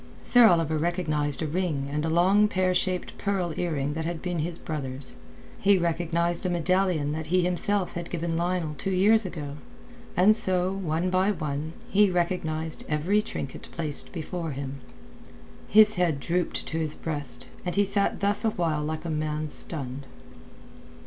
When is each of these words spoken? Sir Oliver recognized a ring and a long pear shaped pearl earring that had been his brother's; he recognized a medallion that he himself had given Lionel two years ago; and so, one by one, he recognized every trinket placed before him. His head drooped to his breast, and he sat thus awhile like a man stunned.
Sir 0.19 0.47
Oliver 0.47 0.79
recognized 0.79 1.43
a 1.43 1.45
ring 1.47 1.87
and 1.91 2.03
a 2.03 2.09
long 2.09 2.47
pear 2.47 2.73
shaped 2.73 3.15
pearl 3.19 3.53
earring 3.55 3.93
that 3.93 4.03
had 4.03 4.19
been 4.19 4.39
his 4.39 4.57
brother's; 4.57 5.13
he 5.59 5.77
recognized 5.77 6.43
a 6.43 6.49
medallion 6.49 7.11
that 7.11 7.27
he 7.27 7.43
himself 7.43 7.93
had 7.93 8.09
given 8.09 8.35
Lionel 8.35 8.73
two 8.73 8.89
years 8.89 9.27
ago; 9.27 9.57
and 10.17 10.35
so, 10.35 10.73
one 10.73 11.11
by 11.11 11.29
one, 11.29 11.73
he 11.87 12.09
recognized 12.09 12.83
every 12.89 13.21
trinket 13.21 13.67
placed 13.71 14.11
before 14.11 14.49
him. 14.53 14.79
His 15.67 15.97
head 15.97 16.19
drooped 16.19 16.65
to 16.65 16.79
his 16.79 16.95
breast, 16.95 17.45
and 17.63 17.75
he 17.75 17.85
sat 17.85 18.21
thus 18.21 18.43
awhile 18.43 18.83
like 18.83 19.05
a 19.05 19.09
man 19.11 19.49
stunned. 19.49 20.07